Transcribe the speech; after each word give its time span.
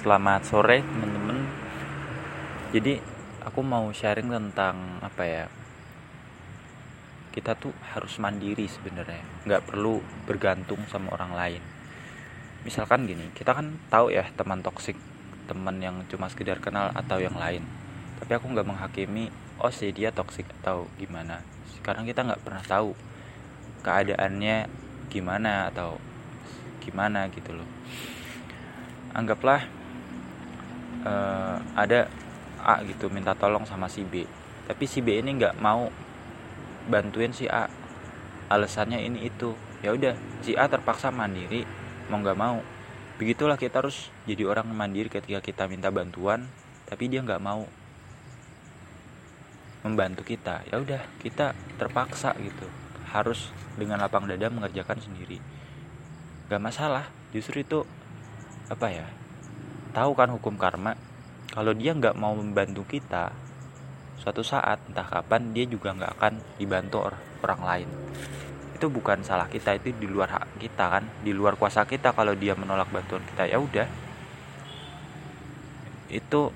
Selamat 0.00 0.40
sore 0.48 0.80
teman-teman. 0.80 1.44
Jadi 2.72 2.96
aku 3.44 3.60
mau 3.60 3.84
sharing 3.92 4.32
tentang 4.32 4.96
apa 5.04 5.28
ya? 5.28 5.44
Kita 7.28 7.52
tuh 7.52 7.76
harus 7.92 8.16
mandiri 8.16 8.64
sebenarnya, 8.64 9.20
nggak 9.44 9.68
perlu 9.68 10.00
bergantung 10.24 10.80
sama 10.88 11.12
orang 11.12 11.36
lain. 11.36 11.62
Misalkan 12.64 13.04
gini, 13.04 13.28
kita 13.36 13.52
kan 13.52 13.76
tahu 13.92 14.08
ya 14.08 14.24
teman 14.40 14.64
toksik, 14.64 14.96
teman 15.44 15.76
yang 15.84 16.00
cuma 16.08 16.32
sekedar 16.32 16.64
kenal 16.64 16.88
atau 16.96 17.20
yang 17.20 17.36
lain. 17.36 17.60
Tapi 18.24 18.40
aku 18.40 18.48
nggak 18.56 18.72
menghakimi, 18.72 19.28
oh 19.60 19.68
sih 19.68 19.92
dia 19.92 20.08
toksik 20.16 20.48
atau 20.64 20.88
gimana. 20.96 21.44
Sekarang 21.76 22.08
kita 22.08 22.24
nggak 22.24 22.40
pernah 22.40 22.64
tahu 22.64 22.96
keadaannya 23.84 24.64
gimana 25.12 25.68
atau 25.68 26.00
gimana 26.80 27.28
gitu 27.28 27.52
loh. 27.52 27.68
Anggaplah 29.12 29.79
uh, 31.04 31.56
ada 31.76 32.08
A 32.60 32.84
gitu 32.84 33.08
minta 33.08 33.32
tolong 33.32 33.64
sama 33.64 33.88
si 33.88 34.04
B. 34.04 34.24
Tapi 34.68 34.84
si 34.84 35.00
B 35.00 35.20
ini 35.20 35.36
nggak 35.36 35.58
mau 35.58 35.88
bantuin 36.88 37.32
si 37.32 37.48
A. 37.48 37.68
Alasannya 38.50 39.00
ini 39.00 39.26
itu. 39.26 39.56
Ya 39.80 39.96
udah 39.96 40.14
si 40.44 40.52
A 40.58 40.68
terpaksa 40.68 41.08
mandiri 41.08 41.64
mau 42.12 42.20
nggak 42.20 42.38
mau. 42.38 42.60
Begitulah 43.16 43.56
kita 43.60 43.84
harus 43.84 44.08
jadi 44.24 44.48
orang 44.48 44.68
mandiri 44.72 45.12
ketika 45.12 45.40
kita 45.40 45.68
minta 45.68 45.92
bantuan 45.92 46.48
tapi 46.88 47.06
dia 47.06 47.24
nggak 47.24 47.40
mau 47.40 47.64
membantu 49.86 50.22
kita. 50.24 50.64
Ya 50.68 50.80
udah 50.80 51.00
kita 51.24 51.56
terpaksa 51.80 52.36
gitu. 52.40 52.68
Harus 53.10 53.50
dengan 53.74 53.98
lapang 53.98 54.28
dada 54.28 54.52
mengerjakan 54.52 55.00
sendiri. 55.00 55.40
Gak 56.50 56.62
masalah 56.62 57.06
justru 57.30 57.62
itu 57.62 57.86
apa 58.70 58.90
ya 58.90 59.06
tahu 59.90 60.14
kan 60.14 60.30
hukum 60.30 60.54
karma? 60.54 60.94
Kalau 61.50 61.74
dia 61.74 61.90
nggak 61.90 62.14
mau 62.14 62.30
membantu 62.34 62.86
kita 62.86 63.34
suatu 64.20 64.44
saat 64.44 64.78
entah 64.86 65.08
kapan 65.08 65.50
dia 65.50 65.64
juga 65.66 65.96
nggak 65.96 66.12
akan 66.20 66.34
dibantu 66.60 67.10
orang 67.42 67.62
lain. 67.64 67.88
Itu 68.76 68.86
bukan 68.88 69.26
salah 69.26 69.50
kita 69.50 69.76
itu 69.76 69.90
di 69.96 70.06
luar 70.06 70.30
hak 70.30 70.62
kita 70.62 70.84
kan? 70.86 71.04
Di 71.26 71.34
luar 71.34 71.58
kuasa 71.58 71.82
kita 71.84 72.14
kalau 72.14 72.38
dia 72.38 72.54
menolak 72.54 72.88
bantuan 72.88 73.24
kita 73.34 73.50
ya 73.50 73.58
udah. 73.58 73.88
Itu 76.06 76.54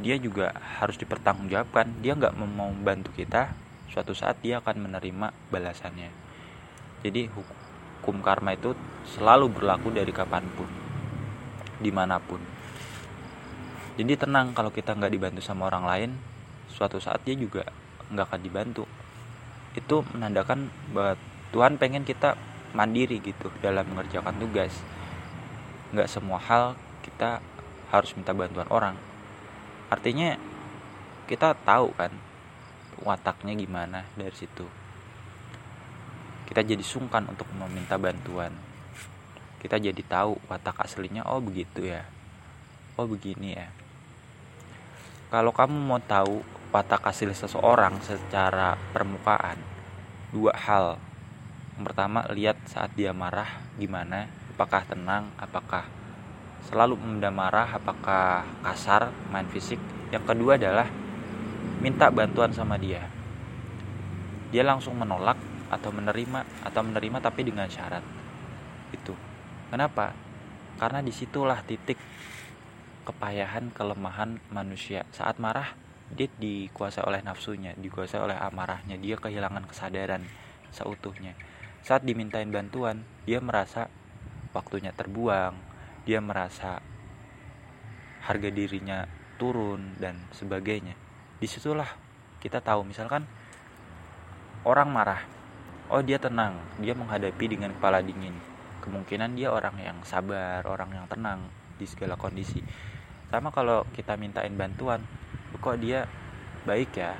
dia 0.00 0.16
juga 0.16 0.54
harus 0.78 0.94
dipertanggungjawabkan. 0.96 2.00
Dia 2.00 2.14
nggak 2.14 2.36
mau 2.38 2.70
membantu 2.70 3.10
kita 3.16 3.50
suatu 3.90 4.14
saat 4.14 4.38
dia 4.40 4.62
akan 4.62 4.86
menerima 4.86 5.34
balasannya. 5.50 6.10
Jadi 7.02 7.26
hukum 7.32 8.22
karma 8.22 8.54
itu 8.54 8.76
selalu 9.16 9.50
berlaku 9.50 9.90
dari 9.90 10.12
kapan 10.14 10.46
pun 10.54 10.68
di 11.80 11.88
mana 11.88 12.20
pun 12.20 12.59
jadi 14.00 14.16
tenang 14.16 14.56
kalau 14.56 14.72
kita 14.72 14.96
nggak 14.96 15.12
dibantu 15.12 15.44
sama 15.44 15.68
orang 15.68 15.84
lain 15.84 16.10
suatu 16.72 16.96
saat 16.96 17.20
dia 17.20 17.36
juga 17.36 17.68
nggak 18.08 18.32
akan 18.32 18.40
dibantu. 18.40 18.88
Itu 19.76 20.00
menandakan 20.16 20.72
bahwa 20.96 21.20
Tuhan 21.52 21.76
pengen 21.76 22.08
kita 22.08 22.32
mandiri 22.72 23.20
gitu 23.20 23.52
dalam 23.60 23.84
mengerjakan 23.92 24.40
tugas. 24.40 24.72
Nggak 25.92 26.08
semua 26.08 26.40
hal 26.40 26.80
kita 27.04 27.44
harus 27.92 28.16
minta 28.16 28.32
bantuan 28.32 28.72
orang. 28.72 28.96
Artinya 29.92 30.40
kita 31.28 31.52
tahu 31.60 31.92
kan 31.92 32.16
wataknya 33.04 33.52
gimana 33.52 34.08
dari 34.16 34.32
situ. 34.32 34.64
Kita 36.48 36.64
jadi 36.64 36.80
sungkan 36.80 37.28
untuk 37.28 37.52
meminta 37.52 38.00
bantuan. 38.00 38.56
Kita 39.60 39.76
jadi 39.76 40.00
tahu 40.08 40.40
watak 40.48 40.88
aslinya 40.88 41.28
oh 41.28 41.44
begitu 41.44 41.84
ya. 41.84 42.08
Oh 42.96 43.04
begini 43.04 43.60
ya 43.60 43.68
kalau 45.30 45.54
kamu 45.54 45.78
mau 45.78 46.02
tahu 46.02 46.42
watak 46.74 47.06
asli 47.06 47.30
seseorang 47.30 48.02
secara 48.02 48.74
permukaan, 48.90 49.62
dua 50.34 50.50
hal. 50.58 50.98
Yang 51.78 51.84
pertama, 51.86 52.26
lihat 52.34 52.58
saat 52.66 52.90
dia 52.98 53.14
marah 53.14 53.46
gimana, 53.78 54.26
apakah 54.50 54.82
tenang, 54.90 55.30
apakah 55.38 55.86
selalu 56.66 56.98
memendam 56.98 57.30
marah, 57.30 57.78
apakah 57.78 58.42
kasar, 58.66 59.14
main 59.30 59.46
fisik. 59.46 59.78
Yang 60.10 60.34
kedua 60.34 60.58
adalah 60.58 60.90
minta 61.78 62.10
bantuan 62.10 62.50
sama 62.50 62.74
dia. 62.74 63.06
Dia 64.50 64.66
langsung 64.66 64.98
menolak 64.98 65.38
atau 65.70 65.94
menerima 65.94 66.66
atau 66.66 66.82
menerima 66.82 67.22
tapi 67.22 67.46
dengan 67.46 67.70
syarat. 67.70 68.02
Itu. 68.90 69.14
Kenapa? 69.70 70.10
Karena 70.74 70.98
di 70.98 71.14
situlah 71.14 71.62
titik 71.62 71.96
kepayahan 73.10 73.74
kelemahan 73.74 74.38
manusia. 74.54 75.02
Saat 75.10 75.42
marah 75.42 75.74
dia 76.14 76.30
dikuasai 76.30 77.02
oleh 77.02 77.22
nafsunya 77.26 77.74
dikuasai 77.74 78.22
oleh 78.22 78.38
amarahnya. 78.38 78.94
Dia 78.94 79.18
kehilangan 79.18 79.66
kesadaran 79.66 80.22
seutuhnya. 80.70 81.34
Saat 81.82 82.06
dimintain 82.06 82.46
bantuan 82.54 83.02
dia 83.26 83.42
merasa 83.42 83.90
waktunya 84.54 84.94
terbuang. 84.94 85.58
Dia 86.06 86.22
merasa 86.22 86.80
harga 88.24 88.48
dirinya 88.48 89.04
turun 89.36 89.98
dan 89.98 90.30
sebagainya. 90.30 90.94
Di 91.42 91.50
situlah 91.50 91.90
kita 92.38 92.62
tahu 92.62 92.86
misalkan 92.86 93.26
orang 94.64 94.88
marah 94.88 95.20
oh 95.90 96.00
dia 96.00 96.16
tenang 96.16 96.56
dia 96.78 96.94
menghadapi 96.94 97.58
dengan 97.58 97.74
kepala 97.74 97.98
dingin. 97.98 98.38
Kemungkinan 98.80 99.36
dia 99.36 99.52
orang 99.52 99.76
yang 99.76 99.98
sabar 100.08 100.64
orang 100.64 100.94
yang 100.94 101.06
tenang 101.10 101.52
di 101.76 101.84
segala 101.84 102.16
kondisi 102.16 102.60
sama 103.30 103.54
kalau 103.54 103.86
kita 103.94 104.18
mintain 104.18 104.50
bantuan 104.58 105.06
kok 105.54 105.78
dia 105.78 106.10
baik 106.66 106.90
ya? 106.98 107.14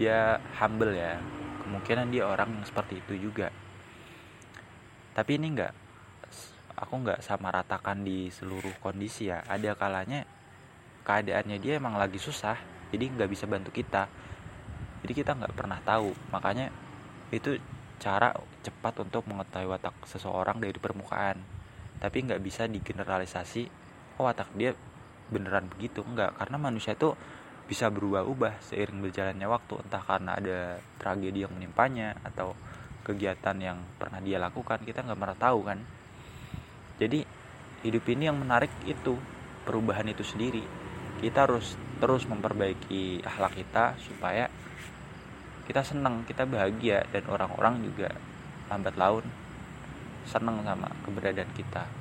Dia 0.00 0.40
humble 0.56 0.96
ya. 0.96 1.20
Kemungkinan 1.60 2.08
dia 2.08 2.24
orang 2.24 2.64
seperti 2.64 3.04
itu 3.04 3.28
juga. 3.28 3.52
Tapi 5.12 5.36
ini 5.36 5.52
enggak 5.52 5.76
aku 6.80 7.04
nggak 7.04 7.20
sama 7.20 7.52
ratakan 7.52 8.00
di 8.00 8.32
seluruh 8.32 8.72
kondisi 8.80 9.28
ya. 9.28 9.44
Ada 9.44 9.76
kalanya 9.76 10.24
keadaannya 11.04 11.60
dia 11.60 11.76
emang 11.76 12.00
lagi 12.00 12.16
susah 12.16 12.56
jadi 12.88 13.12
nggak 13.12 13.28
bisa 13.28 13.44
bantu 13.44 13.70
kita. 13.76 14.08
Jadi 15.04 15.12
kita 15.12 15.36
nggak 15.36 15.52
pernah 15.52 15.76
tahu. 15.84 16.16
Makanya 16.32 16.72
itu 17.28 17.60
cara 18.00 18.32
cepat 18.64 19.04
untuk 19.04 19.28
mengetahui 19.28 19.68
watak 19.68 19.92
seseorang 20.08 20.56
dari 20.56 20.76
permukaan. 20.80 21.36
Tapi 22.00 22.24
nggak 22.24 22.40
bisa 22.40 22.64
digeneralisasi 22.64 23.68
oh 24.16 24.24
watak 24.24 24.48
dia 24.56 24.72
beneran 25.30 25.70
begitu 25.70 26.02
enggak. 26.04 26.36
Karena 26.36 26.56
manusia 26.58 26.92
itu 26.92 27.14
bisa 27.70 27.86
berubah-ubah 27.86 28.58
seiring 28.66 28.98
berjalannya 28.98 29.46
waktu 29.46 29.74
entah 29.86 30.02
karena 30.02 30.34
ada 30.34 30.58
tragedi 30.98 31.46
yang 31.46 31.54
menimpanya 31.54 32.18
atau 32.26 32.58
kegiatan 33.06 33.56
yang 33.62 33.78
pernah 33.94 34.18
dia 34.18 34.42
lakukan 34.42 34.82
kita 34.82 35.06
nggak 35.06 35.18
pernah 35.18 35.38
tahu 35.38 35.58
kan? 35.62 35.78
Jadi 36.98 37.22
hidup 37.86 38.04
ini 38.10 38.28
yang 38.28 38.36
menarik 38.36 38.74
itu 38.84 39.14
perubahan 39.62 40.10
itu 40.10 40.26
sendiri. 40.26 40.66
Kita 41.22 41.46
harus 41.46 41.78
terus 42.02 42.26
memperbaiki 42.26 43.22
akhlak 43.22 43.54
kita 43.54 43.94
supaya 44.02 44.50
kita 45.70 45.86
senang 45.86 46.26
kita 46.26 46.42
bahagia 46.50 47.06
dan 47.14 47.22
orang-orang 47.30 47.86
juga 47.86 48.10
lambat 48.66 48.98
laun 48.98 49.22
senang 50.26 50.66
sama 50.66 50.90
keberadaan 51.06 51.52
kita 51.54 51.99